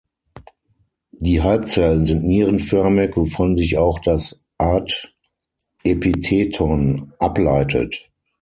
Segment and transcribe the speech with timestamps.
[1.11, 8.09] Die Halbzellen sind nierenförmig, wovon sich auch das Art-Epitheton ableitet.